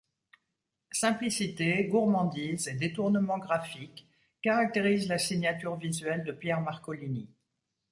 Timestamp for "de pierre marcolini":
6.23-7.29